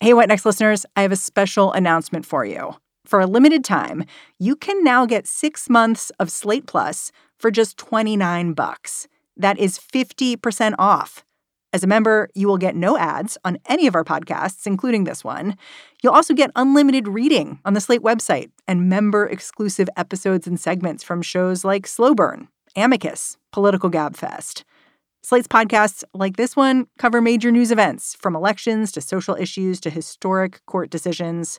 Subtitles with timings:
[0.00, 2.76] Hey, What Next listeners, I have a special announcement for you.
[3.04, 4.04] For a limited time,
[4.38, 9.08] you can now get six months of Slate Plus for just 29 bucks.
[9.36, 11.24] That is 50% off.
[11.72, 15.24] As a member, you will get no ads on any of our podcasts, including this
[15.24, 15.56] one.
[16.00, 21.02] You'll also get unlimited reading on the Slate website and member exclusive episodes and segments
[21.02, 22.46] from shows like Slow Burn,
[22.76, 24.62] Amicus, Political Gabfest.
[25.28, 29.90] Slate's podcasts, like this one, cover major news events from elections to social issues to
[29.90, 31.58] historic court decisions.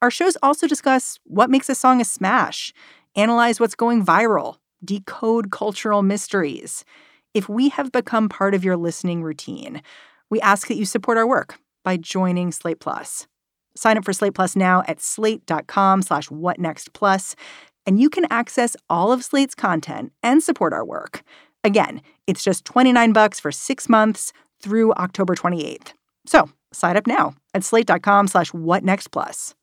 [0.00, 2.72] Our shows also discuss what makes a song a smash,
[3.14, 6.86] analyze what's going viral, decode cultural mysteries.
[7.34, 9.82] If we have become part of your listening routine,
[10.30, 13.26] we ask that you support our work by joining Slate Plus.
[13.76, 17.34] Sign up for Slate Plus now at slate.com slash whatnextplus,
[17.84, 21.22] and you can access all of Slate's content and support our work.
[21.64, 25.92] Again, it's just 29 bucks for six months through October 28th.
[26.26, 29.54] So sign up now at slate.com slash whatnextplus.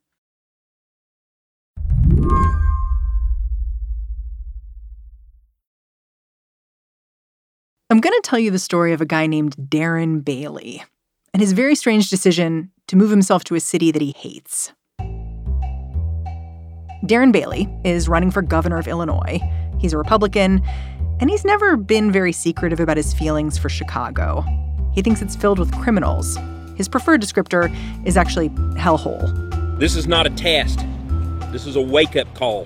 [7.91, 10.83] I'm going to tell you the story of a guy named Darren Bailey
[11.33, 14.71] and his very strange decision to move himself to a city that he hates.
[17.03, 19.39] Darren Bailey is running for governor of Illinois.
[19.79, 20.61] He's a Republican,
[21.19, 24.43] and he's never been very secretive about his feelings for Chicago.
[24.93, 26.37] He thinks it's filled with criminals.
[26.75, 27.73] His preferred descriptor
[28.05, 29.79] is actually hellhole.
[29.79, 30.79] This is not a test.
[31.51, 32.65] This is a wake up call.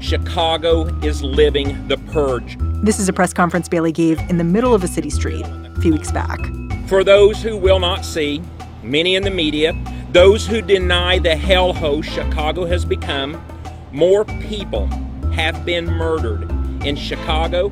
[0.00, 2.56] Chicago is living the purge.
[2.82, 5.80] This is a press conference Bailey gave in the middle of a city street a
[5.80, 6.38] few weeks back.
[6.86, 8.42] For those who will not see,
[8.82, 9.74] many in the media,
[10.12, 13.42] those who deny the hellhole Chicago has become,
[13.90, 14.86] more people
[15.32, 16.53] have been murdered
[16.84, 17.70] in Chicago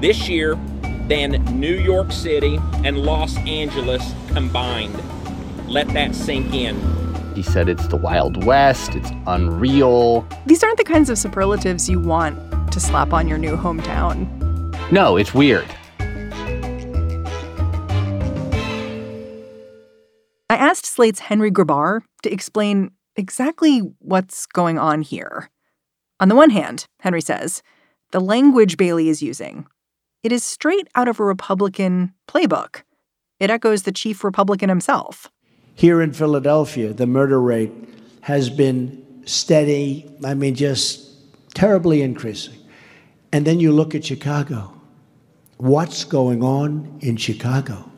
[0.00, 0.56] this year
[1.08, 4.94] than New York City and Los Angeles combined.
[5.68, 6.76] Let that sink in.
[7.34, 10.26] He said it's the Wild West, it's unreal.
[10.46, 12.38] These aren't the kinds of superlatives you want
[12.72, 14.30] to slap on your new hometown.
[14.92, 15.66] No, it's weird.
[20.50, 25.50] I asked Slate's Henry Grabar to explain exactly what's going on here.
[26.20, 27.62] On the one hand, Henry says,
[28.14, 29.66] the language Bailey is using,
[30.22, 32.82] it is straight out of a Republican playbook.
[33.40, 35.32] It echoes the chief Republican himself.
[35.74, 37.72] Here in Philadelphia, the murder rate
[38.20, 41.10] has been steady, I mean, just
[41.54, 42.56] terribly increasing.
[43.32, 44.80] And then you look at Chicago.
[45.56, 47.90] What's going on in Chicago?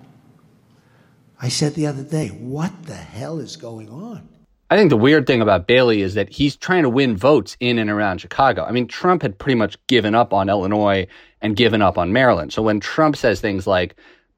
[1.42, 4.26] I said the other day, what the hell is going on?
[4.68, 7.78] I think the weird thing about Bailey is that he's trying to win votes in
[7.78, 8.64] and around Chicago.
[8.64, 11.06] I mean, Trump had pretty much given up on Illinois
[11.40, 12.52] and given up on Maryland.
[12.52, 13.94] So when Trump says things like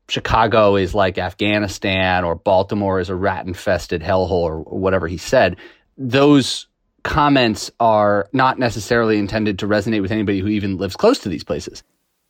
[0.08, 5.56] Chicago is like Afghanistan or Baltimore is a rat infested hellhole or whatever he said,
[5.96, 6.66] those
[7.04, 11.44] comments are not necessarily intended to resonate with anybody who even lives close to these
[11.44, 11.82] places.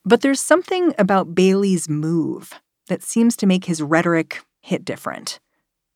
[0.04, 2.52] But there's something about Bailey's move
[2.86, 5.40] that seems to make his rhetoric hit different.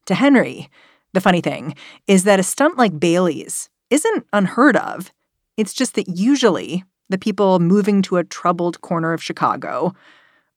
[0.06, 0.68] To Henry,
[1.12, 1.74] the funny thing
[2.06, 5.12] is that a stunt like Bailey's isn't unheard of.
[5.56, 9.94] It's just that usually the people moving to a troubled corner of Chicago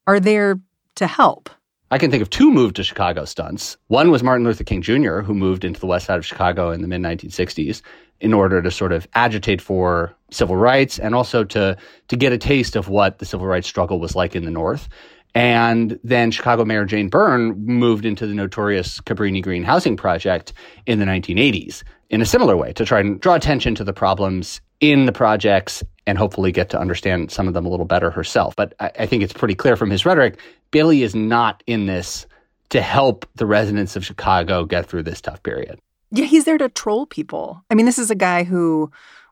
[0.07, 0.59] are there
[0.95, 1.49] to help.
[1.91, 3.77] I can think of two move to Chicago stunts.
[3.87, 6.81] One was Martin Luther King Jr., who moved into the west side of Chicago in
[6.81, 7.81] the mid 1960s
[8.21, 11.77] in order to sort of agitate for civil rights and also to,
[12.07, 14.87] to get a taste of what the civil rights struggle was like in the North.
[15.35, 20.53] And then Chicago Mayor Jane Byrne moved into the notorious Cabrini Green housing project
[20.85, 24.61] in the 1980s in a similar way to try and draw attention to the problems
[24.79, 28.55] in the projects and hopefully get to understand some of them a little better herself.
[28.55, 30.39] But I, I think it's pretty clear from his rhetoric,
[30.71, 32.25] Bailey is not in this
[32.69, 35.79] to help the residents of Chicago get through this tough period.
[36.11, 37.61] Yeah, he's there to troll people.
[37.69, 38.89] I mean, this is a guy who,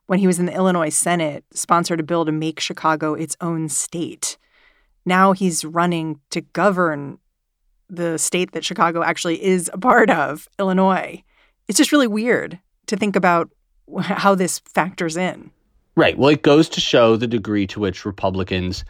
[0.08, 3.70] when he was in the Illinois Senate, sponsored a bill to make Chicago its own
[3.70, 4.38] state
[5.06, 7.18] now he's running to govern
[7.90, 11.24] the state that Chicago actually is a part of, Illinois.
[11.68, 13.50] It's just really weird to think about
[14.02, 15.52] how this factors in.
[15.96, 16.18] Right.
[16.18, 18.84] Well, it goes to show the degree to which Republicans,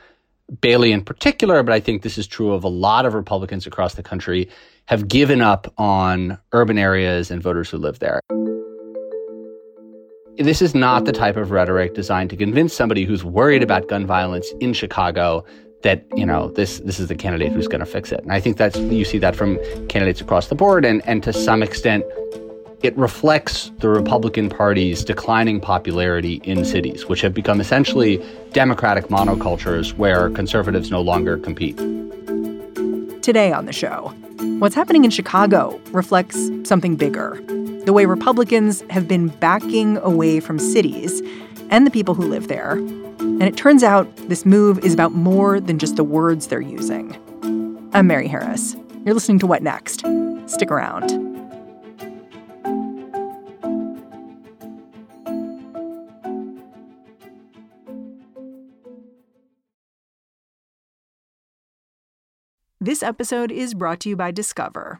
[0.61, 3.95] Bailey in particular, but I think this is true of a lot of Republicans across
[3.95, 4.49] the country,
[4.85, 8.21] have given up on urban areas and voters who live there.
[10.37, 14.05] This is not the type of rhetoric designed to convince somebody who's worried about gun
[14.05, 15.45] violence in Chicago
[15.83, 18.21] that you know this this is the candidate who's going to fix it.
[18.21, 19.57] And I think that's you see that from
[19.87, 22.03] candidates across the board, and and to some extent,
[22.81, 29.93] it reflects the Republican Party's declining popularity in cities, which have become essentially democratic monocultures
[29.93, 31.77] where conservatives no longer compete.
[33.21, 34.13] Today on the show,
[34.59, 37.41] What's happening in Chicago reflects something bigger
[37.85, 41.21] the way Republicans have been backing away from cities
[41.69, 42.77] and the people who live there.
[43.23, 47.17] And it turns out this move is about more than just the words they're using.
[47.93, 48.75] I'm Mary Harris.
[49.05, 50.03] You're listening to What Next?
[50.45, 51.09] Stick around.
[62.81, 64.99] This episode is brought to you by Discover.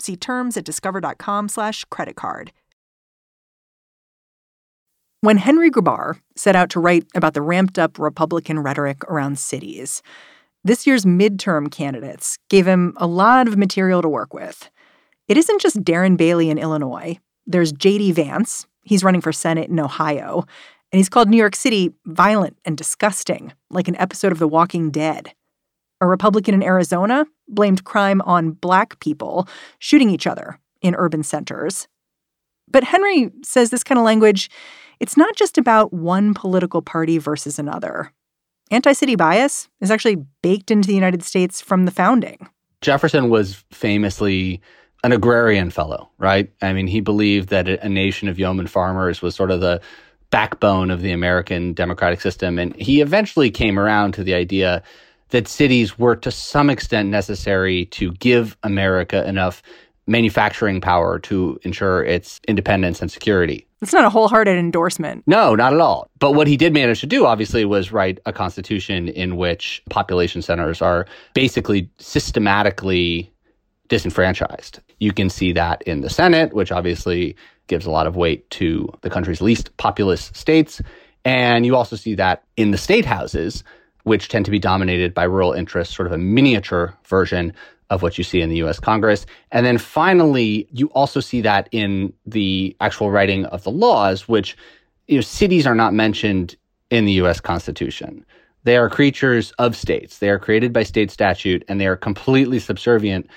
[0.00, 2.52] See terms at discover.com slash credit card.
[5.22, 10.02] When Henry Grabar set out to write about the ramped up Republican rhetoric around cities,
[10.64, 14.70] this year's midterm candidates gave him a lot of material to work with.
[15.28, 17.18] It isn't just Darren Bailey in Illinois.
[17.46, 18.12] There's J.D.
[18.12, 18.66] Vance.
[18.82, 20.44] He's running for Senate in Ohio.
[20.92, 24.90] And he's called New York City violent and disgusting, like an episode of The Walking
[24.90, 25.34] Dead.
[26.00, 29.48] A Republican in Arizona blamed crime on black people
[29.78, 31.88] shooting each other in urban centers.
[32.70, 34.50] But Henry says this kind of language,
[35.00, 38.12] it's not just about one political party versus another.
[38.70, 42.48] Anti city bias is actually baked into the United States from the founding.
[42.80, 44.60] Jefferson was famously
[45.02, 46.52] an agrarian fellow, right?
[46.62, 49.80] I mean, he believed that a nation of yeoman farmers was sort of the
[50.30, 52.58] backbone of the American democratic system.
[52.58, 54.82] And he eventually came around to the idea
[55.30, 59.62] that cities were to some extent necessary to give America enough
[60.06, 63.66] manufacturing power to ensure its independence and security.
[63.80, 65.22] It's not a wholehearted endorsement.
[65.26, 66.10] No, not at all.
[66.18, 70.42] But what he did manage to do, obviously, was write a constitution in which population
[70.42, 73.32] centers are basically systematically
[73.88, 74.80] disenfranchised.
[74.98, 77.36] You can see that in the Senate, which obviously
[77.68, 80.82] gives a lot of weight to the country's least populous states.
[81.24, 83.62] And you also see that in the state houses,
[84.04, 87.52] which tend to be dominated by rural interests, sort of a miniature version
[87.90, 89.26] of what you see in the US Congress.
[89.50, 94.56] And then finally, you also see that in the actual writing of the laws, which
[95.08, 96.56] you know, cities are not mentioned
[96.90, 98.24] in the US Constitution.
[98.62, 100.18] They are creatures of states.
[100.18, 103.28] They are created by state statute and they are completely subservient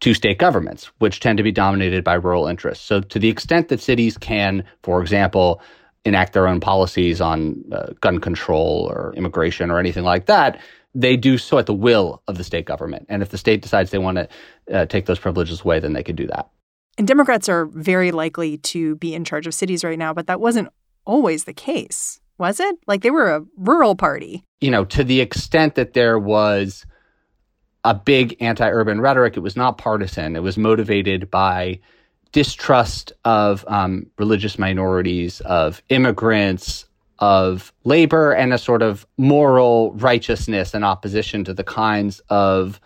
[0.00, 2.84] to state governments, which tend to be dominated by rural interests.
[2.84, 5.60] So, to the extent that cities can, for example,
[6.08, 10.60] enact their own policies on uh, gun control or immigration or anything like that,
[10.94, 13.06] they do so at the will of the state government.
[13.08, 14.28] And if the state decides they want to
[14.72, 16.50] uh, take those privileges away, then they can do that.
[16.96, 20.40] And Democrats are very likely to be in charge of cities right now, but that
[20.40, 20.68] wasn't
[21.04, 22.76] always the case, was it?
[22.86, 24.44] Like they were a rural party.
[24.60, 26.84] You know, to the extent that there was
[27.84, 30.34] a big anti urban rhetoric, it was not partisan.
[30.34, 31.78] It was motivated by
[32.32, 36.84] distrust of um, religious minorities, of immigrants,
[37.18, 42.80] of labor, and a sort of moral righteousness and opposition to the kinds of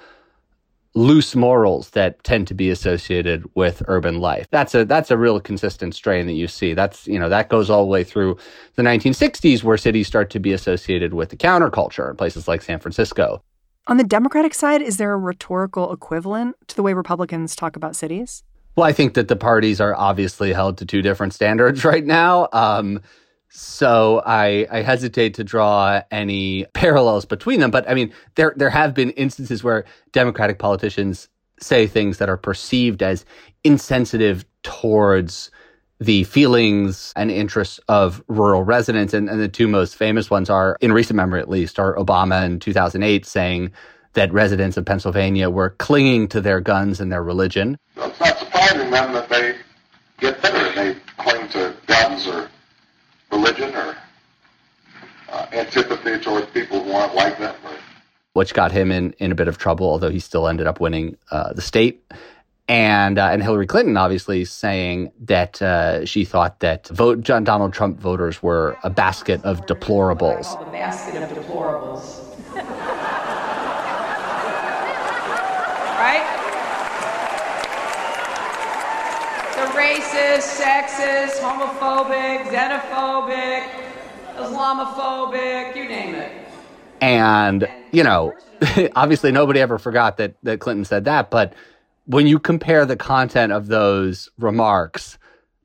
[0.94, 4.47] loose morals that tend to be associated with urban life.
[4.50, 6.75] That's a that's a real consistent strain that you see.
[6.75, 8.37] That's you know that goes all the way through
[8.75, 12.79] the 1960s where cities start to be associated with the counterculture in places like San
[12.79, 13.43] Francisco.
[13.89, 17.96] On the Democratic side, is there a rhetorical equivalent to the way Republicans talk about
[17.96, 18.44] cities?
[18.76, 22.48] Well, I think that the parties are obviously held to two different standards right now.
[22.52, 23.00] Um,
[23.50, 27.70] so I, I hesitate to draw any parallels between them.
[27.70, 31.29] But I mean, there there have been instances where Democratic politicians
[31.60, 33.26] say things that are perceived as
[33.62, 35.50] insensitive towards
[36.00, 39.14] the feelings and interests of rural residents.
[39.14, 42.44] And, and the two most famous ones are, in recent memory at least, are Obama
[42.44, 43.70] in 2008 saying
[44.14, 47.79] that residents of Pennsylvania were clinging to their guns and their religion.
[48.93, 49.56] It's not surprising then that they
[50.19, 50.72] get bitter.
[50.75, 52.51] They cling to guns or
[53.31, 53.96] religion or
[55.31, 57.55] uh, antipathy towards people who aren't like them.
[57.65, 57.72] Or...
[58.34, 61.17] Which got him in, in a bit of trouble, although he still ended up winning
[61.31, 62.05] uh, the state.
[62.69, 67.72] And uh, and Hillary Clinton obviously saying that uh, she thought that vote John Donald
[67.72, 70.61] Trump voters were a basket of deplorables.
[70.69, 72.20] A basket of deplorables.
[75.99, 76.43] right?
[79.63, 83.69] The racist, sexist, homophobic, xenophobic,
[84.36, 86.31] Islamophobic, you name it.
[87.01, 88.32] And, you know,
[88.94, 91.53] obviously nobody ever forgot that, that Clinton said that, but
[92.06, 95.19] when you compare the content of those remarks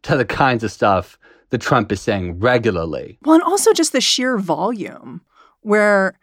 [0.04, 1.20] to the kinds of stuff
[1.50, 3.20] that Trump is saying regularly.
[3.24, 5.22] Well, and also just the sheer volume
[5.62, 6.20] where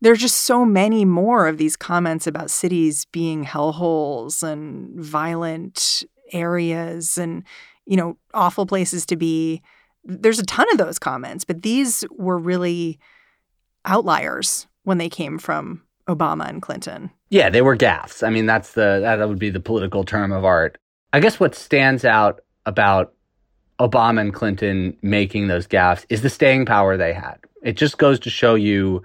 [0.00, 7.18] there's just so many more of these comments about cities being hellholes and violent areas
[7.18, 7.44] and,
[7.86, 9.62] you know, awful places to be.
[10.04, 12.98] There's a ton of those comments, but these were really
[13.84, 17.10] outliers when they came from Obama and Clinton.
[17.30, 18.26] Yeah, they were gaffes.
[18.26, 20.78] I mean, that's the that would be the political term of art.
[21.12, 23.14] I guess what stands out about
[23.80, 27.38] Obama and Clinton making those gaffes is the staying power they had.
[27.62, 29.02] It just goes to show you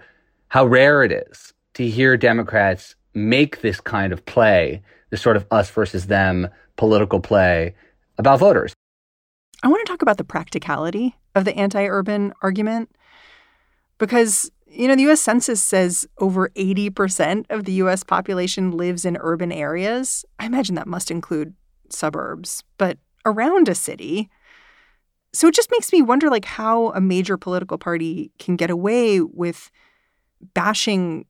[0.48, 5.46] how rare it is to hear Democrats make this kind of play, this sort of
[5.52, 7.76] us versus them political play
[8.18, 8.74] about voters.
[9.64, 12.90] I want to talk about the practicality of the anti urban argument
[13.98, 19.18] because you know, the US Census says over 80% of the US population lives in
[19.20, 20.26] urban areas.
[20.40, 21.54] I imagine that must include
[21.90, 24.30] suburbs, but around a city.
[25.32, 29.22] So it just makes me wonder like how a major political party can get away
[29.22, 29.70] with
[30.54, 31.26] bashing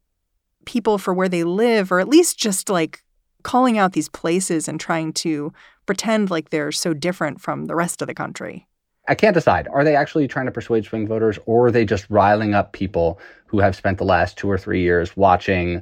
[0.65, 3.02] people for where they live or at least just like
[3.43, 5.53] calling out these places and trying to
[5.85, 8.67] pretend like they're so different from the rest of the country.
[9.07, 9.67] I can't decide.
[9.67, 13.19] Are they actually trying to persuade swing voters or are they just riling up people
[13.47, 15.81] who have spent the last two or three years watching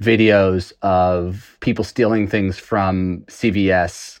[0.00, 4.20] videos of people stealing things from CVS?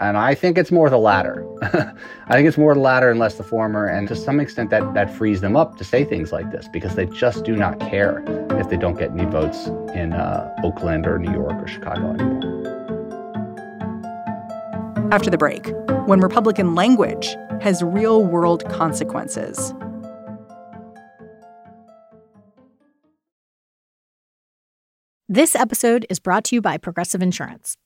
[0.00, 1.46] And I think it's more the latter.
[1.62, 3.86] I think it's more the latter and less the former.
[3.86, 6.96] And to some extent, that, that frees them up to say things like this because
[6.96, 8.24] they just do not care
[8.58, 12.64] if they don't get any votes in uh, Oakland or New York or Chicago anymore.
[15.12, 15.70] After the break,
[16.06, 19.72] when Republican language has real world consequences.
[25.28, 27.76] This episode is brought to you by Progressive Insurance.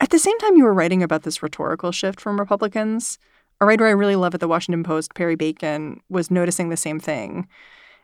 [0.00, 3.18] At the same time, you were writing about this rhetorical shift from Republicans.
[3.60, 7.00] A writer I really love at the Washington Post, Perry Bacon, was noticing the same
[7.00, 7.48] thing.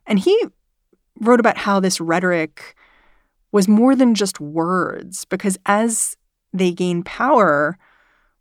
[0.07, 0.47] And he
[1.21, 2.75] wrote about how this rhetoric
[3.53, 6.17] was more than just words, because as
[6.55, 7.77] they gain power,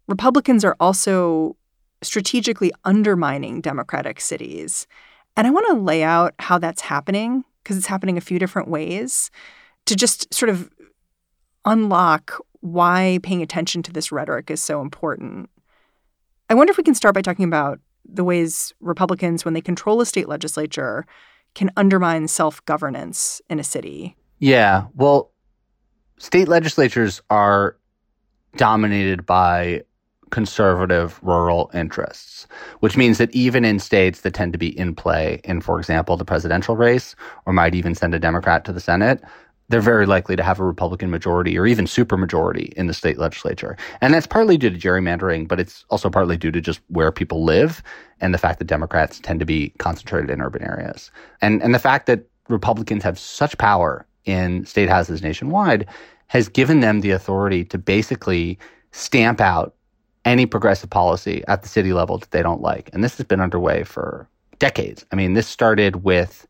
[0.08, 1.58] Republicans are also
[2.01, 4.88] strategically undermining Democratic cities.
[5.36, 8.70] And I want to lay out how that's happening, because it's happening a few different
[8.70, 9.29] ways,
[9.86, 10.70] to just sort of
[11.65, 15.50] unlock why paying attention to this rhetoric is so important.
[16.50, 20.01] I wonder if we can start by talking about the ways Republicans, when they control
[20.01, 21.06] a state legislature,
[21.53, 24.15] can undermine self governance in a city.
[24.39, 24.86] Yeah.
[24.96, 25.32] Well,
[26.18, 27.77] state legislatures are
[28.58, 29.84] dominated by
[30.32, 32.48] conservative rural interests,
[32.80, 36.18] which means that even in states that tend to be in play in, for example,
[36.18, 37.15] the presidential race,
[37.46, 39.22] or might even send a Democrat to the Senate,
[39.71, 43.77] they're very likely to have a Republican majority or even supermajority in the state legislature.
[44.01, 47.43] And that's partly due to gerrymandering, but it's also partly due to just where people
[47.43, 47.81] live
[48.19, 51.11] and the fact that Democrats tend to be concentrated in urban areas.
[51.41, 55.87] And and the fact that Republicans have such power in state houses nationwide
[56.27, 58.57] has given them the authority to basically
[58.91, 59.73] stamp out
[60.25, 62.89] any progressive policy at the city level that they don't like.
[62.93, 64.27] And this has been underway for
[64.59, 65.05] decades.
[65.11, 66.47] I mean, this started with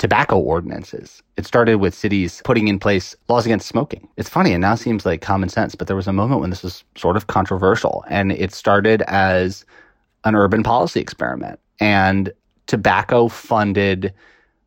[0.00, 1.22] tobacco ordinances.
[1.36, 4.08] It started with cities putting in place laws against smoking.
[4.16, 6.62] It's funny, it now seems like common sense, but there was a moment when this
[6.62, 8.02] was sort of controversial.
[8.08, 9.66] And it started as
[10.24, 11.60] an urban policy experiment.
[11.80, 12.32] And
[12.66, 14.14] tobacco funded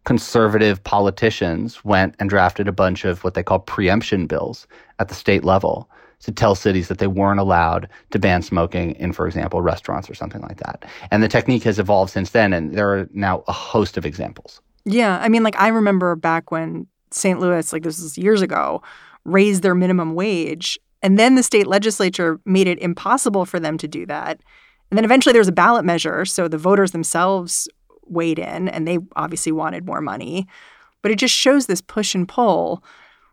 [0.05, 4.67] conservative politicians went and drafted a bunch of what they call preemption bills
[4.99, 9.11] at the state level to tell cities that they weren't allowed to ban smoking in,
[9.11, 10.85] for example, restaurants or something like that.
[11.09, 14.61] And the technique has evolved since then, and there are now a host of examples.
[14.85, 15.19] Yeah.
[15.21, 17.39] I mean, like, I remember back when St.
[17.39, 18.81] Louis, like this was years ago,
[19.23, 20.77] raised their minimum wage.
[21.01, 24.41] And then the state legislature made it impossible for them to do that.
[24.89, 26.25] And then eventually there was a ballot measure.
[26.25, 27.67] So the voters themselves
[28.05, 30.47] weighed in and they obviously wanted more money.
[31.01, 32.83] But it just shows this push and pull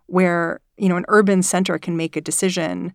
[0.07, 2.93] where, you know, an urban center can make a decision,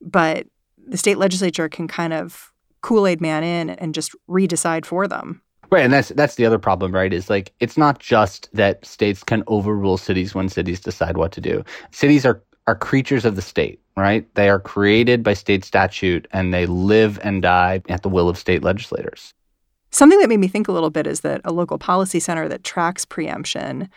[0.00, 0.46] but
[0.84, 5.42] the state legislature can kind of Kool-Aid man in and just redecide for them.
[5.70, 7.12] Right, and that's that's the other problem, right?
[7.12, 11.40] Is like it's not just that states can overrule cities when cities decide what to
[11.40, 11.64] do.
[11.90, 14.26] Cities are are creatures of the state, right?
[14.34, 18.38] They are created by state statute and they live and die at the will of
[18.38, 19.32] state legislators.
[19.90, 22.64] Something that made me think a little bit is that a local policy center that
[22.64, 23.88] tracks preemption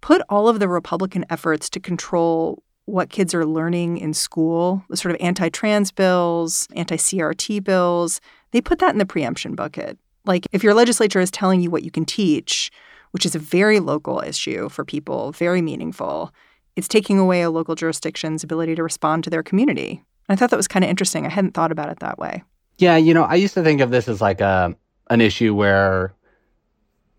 [0.00, 4.96] put all of the Republican efforts to control what kids are learning in school, the
[4.96, 8.20] sort of anti trans bills, anti CRT bills,
[8.50, 9.98] they put that in the preemption bucket.
[10.24, 12.70] Like, if your legislature is telling you what you can teach,
[13.10, 16.32] which is a very local issue for people, very meaningful,
[16.76, 20.02] it's taking away a local jurisdiction's ability to respond to their community.
[20.28, 21.26] And I thought that was kind of interesting.
[21.26, 22.42] I hadn't thought about it that way.
[22.78, 24.74] Yeah, you know, I used to think of this as like a
[25.10, 26.14] an issue where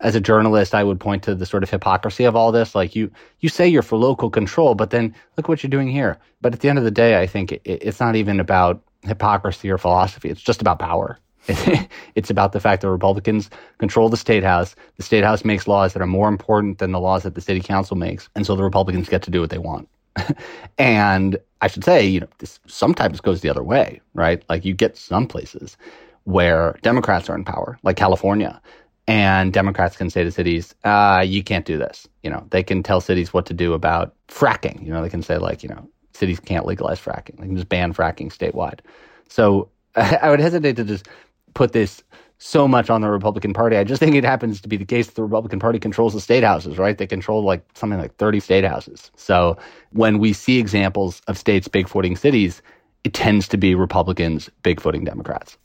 [0.00, 2.74] as a journalist I would point to the sort of hypocrisy of all this.
[2.74, 3.10] Like you
[3.40, 6.18] you say you're for local control, but then look what you're doing here.
[6.40, 9.70] But at the end of the day, I think it, it's not even about hypocrisy
[9.70, 10.28] or philosophy.
[10.28, 11.18] It's just about power.
[12.14, 14.74] it's about the fact that Republicans control the state house.
[14.96, 17.60] The state house makes laws that are more important than the laws that the city
[17.60, 19.88] council makes, and so the Republicans get to do what they want.
[20.78, 24.42] and I should say, you know, this sometimes goes the other way, right?
[24.48, 25.76] Like you get some places
[26.24, 28.60] where Democrats are in power, like California,
[29.06, 32.08] and Democrats can say to cities, uh, you can't do this.
[32.22, 34.84] You know, they can tell cities what to do about fracking.
[34.84, 37.38] You know, they can say like, you know, cities can't legalize fracking.
[37.38, 38.80] They can just ban fracking statewide.
[39.28, 41.08] So I would hesitate to just
[41.56, 42.04] put this
[42.38, 43.76] so much on the Republican Party.
[43.78, 46.20] I just think it happens to be the case that the Republican Party controls the
[46.20, 46.98] state houses, right?
[46.98, 49.10] They control like something like 30 state houses.
[49.16, 49.56] So
[49.90, 52.60] when we see examples of states bigfooting cities,
[53.04, 55.56] it tends to be Republicans bigfooting Democrats.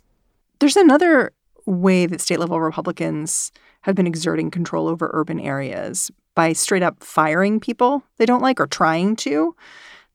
[0.59, 1.33] There's another
[1.65, 7.03] way that state level Republicans have been exerting control over urban areas by straight up
[7.03, 9.53] firing people they don't like or trying to.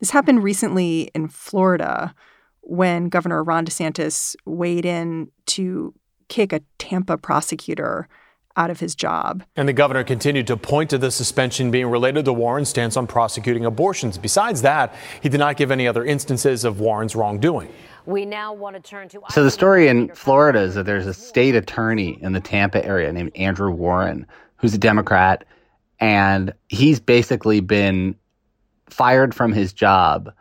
[0.00, 2.14] This happened recently in Florida
[2.66, 5.94] when Governor Ron DeSantis weighed in to
[6.28, 8.08] kick a Tampa prosecutor
[8.56, 9.44] out of his job.
[9.54, 13.06] And the governor continued to point to the suspension being related to Warren's stance on
[13.06, 14.18] prosecuting abortions.
[14.18, 17.68] Besides that, he did not give any other instances of Warren's wrongdoing.
[18.06, 19.20] We now want to turn to.
[19.30, 23.12] So the story in Florida is that there's a state attorney in the Tampa area
[23.12, 24.26] named Andrew Warren,
[24.56, 25.44] who's a Democrat,
[26.00, 28.16] and he's basically been
[28.88, 30.32] fired from his job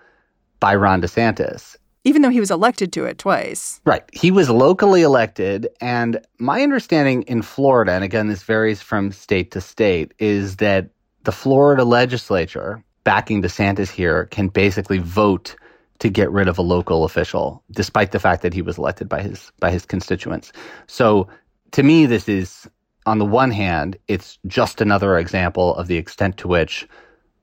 [0.60, 3.82] by Ron DeSantis even though he was elected to it twice.
[3.84, 4.04] Right.
[4.14, 5.68] He was locally elected.
[5.82, 10.90] And my understanding in Florida, and again, this varies from state to state, is that
[11.24, 15.56] the Florida legislature backing DeSantis here can basically vote
[16.00, 19.22] to get rid of a local official, despite the fact that he was elected by
[19.22, 20.52] his by his constituents.
[20.88, 21.28] So
[21.72, 22.68] to me, this is
[23.06, 26.88] on the one hand, it's just another example of the extent to which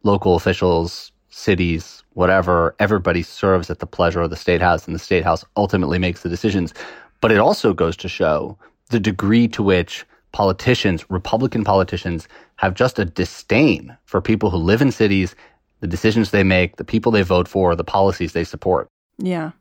[0.02, 5.00] local officials, cities, whatever, everybody serves at the pleasure of the state house and the
[5.00, 6.74] state house ultimately makes the decisions.
[7.20, 8.56] But it also goes to show
[8.90, 14.82] the degree to which politicians, Republican politicians, have just a disdain for people who live
[14.82, 15.34] in cities,
[15.80, 18.88] the decisions they make, the people they vote for, the policies they support.
[19.18, 19.52] Yeah.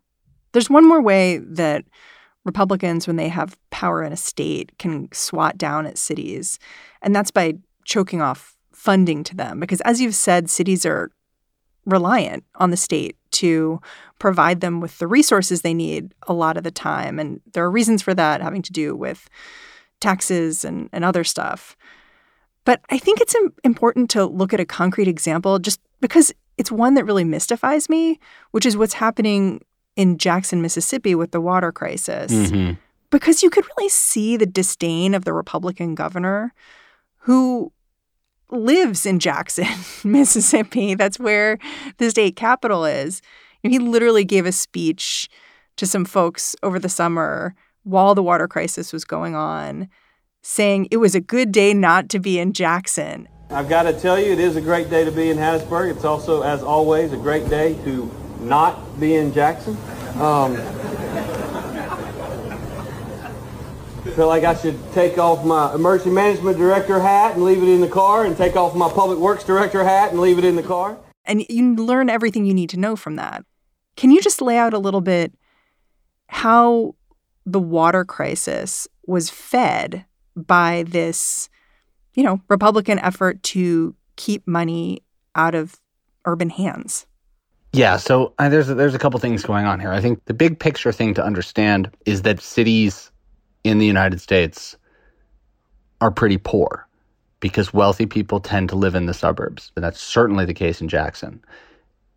[0.52, 1.86] There's one more way that
[2.44, 6.60] Republicans, when they have power in a state, can swat down at cities,
[7.02, 7.54] and that's by
[7.86, 9.60] choking off funding to them.
[9.60, 11.12] Because as you've said, cities are
[11.86, 13.80] reliant on the state to
[14.20, 17.18] provide them with the resources they need a lot of the time.
[17.20, 19.30] And there are reasons for that having to do with
[20.00, 21.76] taxes and, and other stuff.
[22.66, 26.94] But I think it's important to look at a concrete example just because it's one
[26.94, 28.20] that really mystifies me,
[28.52, 29.64] which is what's happening
[29.96, 32.32] in Jackson, Mississippi with the water crisis.
[32.32, 32.74] Mm-hmm.
[33.10, 36.54] Because you could really see the disdain of the Republican governor
[37.18, 37.72] who
[38.52, 39.68] lives in Jackson,
[40.04, 40.96] Mississippi.
[40.96, 41.58] That's where
[41.98, 43.22] the state capital is.
[43.64, 45.30] he literally gave a speech
[45.78, 49.90] to some folks over the summer while the water crisis was going on,
[50.42, 53.28] saying it was a good day not to be in Jackson.
[53.50, 55.92] I've got to tell you, it is a great day to be in Hattiesburg.
[55.92, 58.10] It's also, as always, a great day to
[58.40, 59.76] not be in Jackson.
[60.16, 60.56] Um,
[64.12, 67.82] feel like I should take off my emergency management director hat and leave it in
[67.82, 70.64] the car and take off my public works director hat and leave it in the
[70.64, 70.98] car.
[71.26, 73.46] And you learn everything you need to know from that.
[73.96, 75.34] Can you just lay out a little bit
[76.28, 76.96] how
[77.46, 81.50] the water crisis was fed by this,
[82.16, 85.04] you know, Republican effort to keep money
[85.36, 85.80] out of
[86.26, 87.06] urban hands?
[87.74, 89.92] Yeah, so uh, there's a, there's a couple things going on here.
[89.92, 93.11] I think the big picture thing to understand is that cities
[93.64, 94.76] in the United States
[96.00, 96.88] are pretty poor
[97.40, 99.72] because wealthy people tend to live in the suburbs.
[99.76, 101.44] And that's certainly the case in Jackson.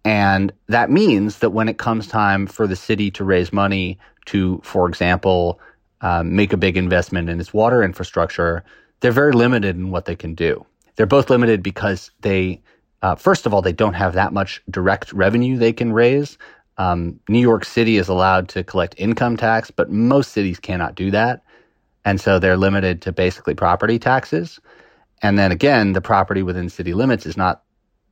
[0.05, 4.61] And that means that when it comes time for the city to raise money to,
[4.63, 5.61] for example,
[6.03, 8.63] um, make a big investment in its water infrastructure,
[9.01, 10.65] they're very limited in what they can do.
[10.97, 12.61] They're both limited because they
[13.05, 16.39] uh, first of all, they don't have that much direct revenue they can raise.
[16.79, 21.11] Um, New York City is allowed to collect income tax, but most cities cannot do
[21.11, 21.43] that.
[22.05, 24.61] And so they're limited to basically property taxes.
[25.23, 27.63] And then again, the property within city limits is not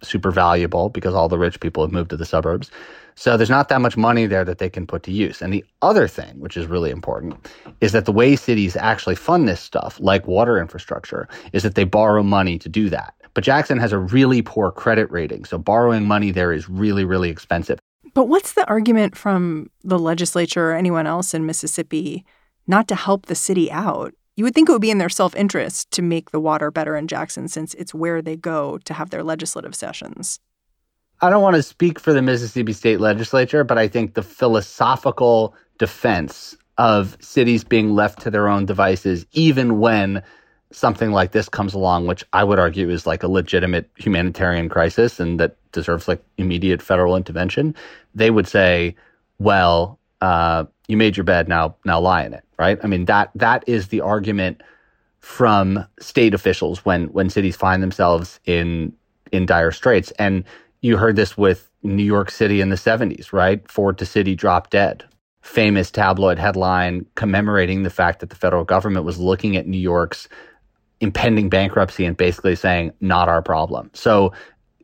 [0.03, 2.71] super valuable because all the rich people have moved to the suburbs.
[3.15, 5.43] So there's not that much money there that they can put to use.
[5.43, 7.37] And the other thing, which is really important,
[7.81, 11.85] is that the way cities actually fund this stuff, like water infrastructure, is that they
[11.85, 13.15] borrow money to do that.
[13.35, 15.45] But Jackson has a really poor credit rating.
[15.45, 17.79] So borrowing money there is really, really expensive.
[18.15, 22.25] But what's the argument from the legislature or anyone else in Mississippi
[22.67, 24.15] not to help the city out?
[24.37, 26.97] You would think it would be in their self interest to make the water better
[26.97, 30.41] in Jackson since it's where they go to have their legislative sessions.
[31.21, 35.55] I don't want to speak for the Mississippi state legislature, but I think the philosophical
[35.79, 40.23] defense of cities being left to their own devices, even when
[40.73, 45.21] something like this comes along, which I would argue is like a legitimate humanitarian crisis
[45.21, 47.75] and that deserves like immediate federal intervention,
[48.15, 48.95] they would say,
[49.39, 52.79] well, uh, you made your bed, now now lie in it, right?
[52.83, 54.63] I mean that that is the argument
[55.21, 58.93] from state officials when when cities find themselves in
[59.33, 60.11] in dire straits.
[60.13, 60.45] And
[60.83, 63.69] you heard this with New York City in the 70s, right?
[63.71, 65.05] Ford to City drop dead.
[65.41, 70.29] Famous tabloid headline commemorating the fact that the federal government was looking at New York's
[71.01, 73.91] impending bankruptcy and basically saying, not our problem.
[73.93, 74.33] So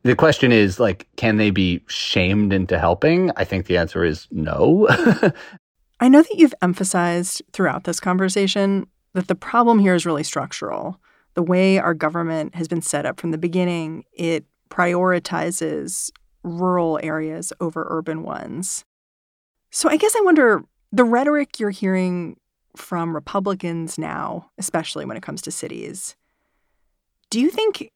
[0.09, 3.31] the question is like, can they be shamed into helping?
[3.37, 4.89] I think the answer is no.
[6.01, 10.99] I know that you've emphasized throughout this conversation that the problem here is really structural.
[11.35, 16.11] The way our government has been set up from the beginning, it prioritizes
[16.43, 18.87] rural areas over urban ones.
[19.71, 22.39] So I guess I wonder the rhetoric you're hearing
[22.77, 26.17] from Republicans now, especially when it comes to cities.
[27.29, 27.91] Do you think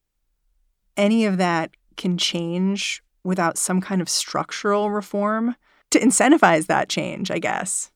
[0.99, 5.55] any of that can change without some kind of structural reform
[5.91, 7.91] to incentivize that change, I guess?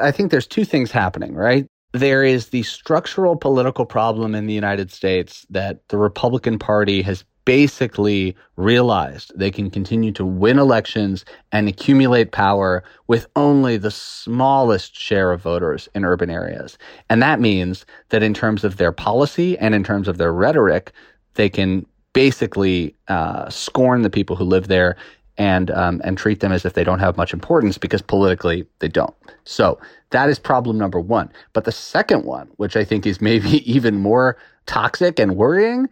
[0.00, 1.66] I think there's two things happening, right?
[1.92, 7.24] There is the structural political problem in the United States that the Republican Party has
[7.44, 14.96] basically realized they can continue to win elections and accumulate power with only the smallest
[14.96, 16.78] share of voters in urban areas.
[17.10, 20.92] And that means that in terms of their policy and in terms of their rhetoric,
[21.34, 24.96] they can basically uh, scorn the people who live there
[25.38, 28.88] and um, and treat them as if they don't have much importance because politically they
[28.88, 29.14] don't.
[29.44, 29.78] So
[30.10, 31.32] that is problem number one.
[31.52, 35.88] But the second one, which I think is maybe even more toxic and worrying,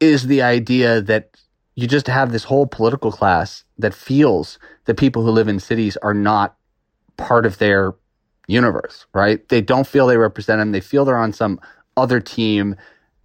[0.00, 1.30] is the idea that
[1.76, 5.96] you just have this whole political class that feels that people who live in cities
[5.98, 6.56] are not
[7.16, 7.94] part of their
[8.48, 9.48] universe, right?
[9.48, 10.72] They don't feel they represent them.
[10.72, 11.60] They feel they're on some
[11.96, 12.74] other team.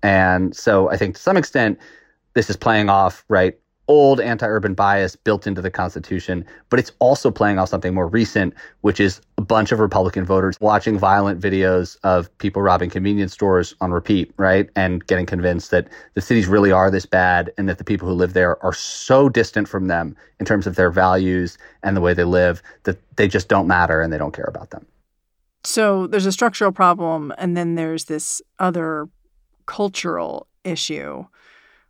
[0.04, 1.80] And so I think to some extent,
[2.34, 3.58] this is playing off, right?
[3.88, 8.54] old anti-urban bias built into the Constitution, but it's also playing off something more recent,
[8.82, 13.76] which is a bunch of Republican voters watching violent videos of people robbing convenience stores
[13.82, 14.69] on repeat, right?
[14.76, 18.13] And getting convinced that the cities really are this bad and that the people who
[18.13, 22.13] live there are so distant from them in terms of their values and the way
[22.13, 24.86] they live that they just don't matter and they don't care about them.
[25.65, 29.08] So there's a structural problem and then there's this other
[29.65, 31.26] cultural issue,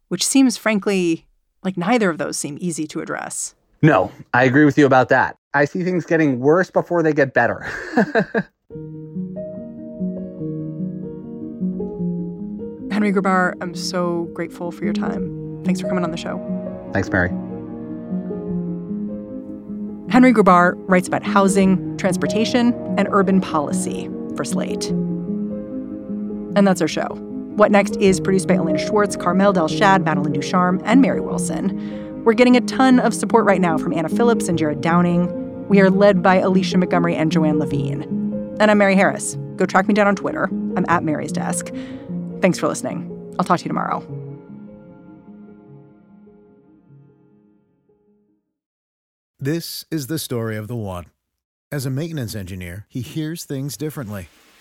[0.07, 1.25] which seems frankly
[1.63, 3.55] like neither of those seem easy to address.
[3.81, 5.37] No, I agree with you about that.
[5.53, 7.61] I see things getting worse before they get better.
[12.91, 15.61] Henry Grabar, I'm so grateful for your time.
[15.65, 16.39] Thanks for coming on the show.
[16.93, 17.29] Thanks, Mary.
[20.09, 24.89] Henry Grabar writes about housing, transportation, and urban policy for Slate.
[26.55, 27.32] And that's our show.
[27.55, 32.23] What Next is produced by Elena Schwartz, Carmel Delshad, Madeline Ducharme, and Mary Wilson.
[32.23, 35.67] We're getting a ton of support right now from Anna Phillips and Jared Downing.
[35.67, 38.01] We are led by Alicia Montgomery and Joanne Levine.
[38.59, 39.35] And I'm Mary Harris.
[39.55, 40.45] Go track me down on Twitter.
[40.45, 41.71] I'm at Mary's Desk.
[42.41, 43.35] Thanks for listening.
[43.37, 43.99] I'll talk to you tomorrow.
[49.39, 51.05] This is the story of the one.
[51.71, 54.27] As a maintenance engineer, he hears things differently